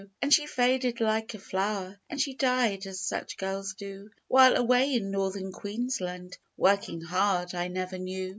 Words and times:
And 0.19 0.33
she 0.33 0.47
faded 0.47 0.99
like 0.99 1.35
a 1.35 1.37
flower, 1.37 1.99
And 2.09 2.19
she 2.19 2.33
died, 2.33 2.87
as 2.87 2.99
such 2.99 3.37
girls 3.37 3.75
do, 3.75 4.09
While, 4.27 4.55
away 4.55 4.95
in 4.95 5.11
Northern 5.11 5.51
Queensland, 5.51 6.39
Working 6.57 7.01
hard, 7.01 7.53
I 7.53 7.67
never 7.67 7.99
knew. 7.99 8.29